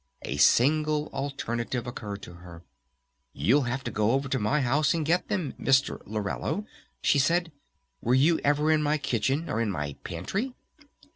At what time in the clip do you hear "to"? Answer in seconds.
2.23-2.33, 3.83-3.91, 4.29-4.39